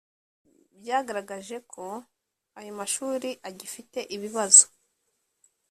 [0.79, 1.85] byagaragaje ko
[2.59, 4.65] ayo mashuri agifite ibibazo